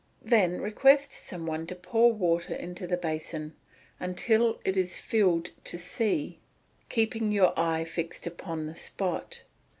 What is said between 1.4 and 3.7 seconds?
one to pour water into the basin,